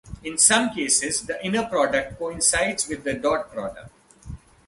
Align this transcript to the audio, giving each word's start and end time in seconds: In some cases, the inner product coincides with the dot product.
In 0.23 0.39
some 0.39 0.71
cases, 0.71 1.27
the 1.27 1.45
inner 1.45 1.63
product 1.67 2.17
coincides 2.17 2.87
with 2.87 3.03
the 3.03 3.13
dot 3.13 3.51
product. 3.51 3.91